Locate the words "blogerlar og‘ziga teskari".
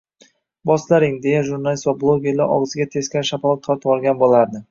2.05-3.31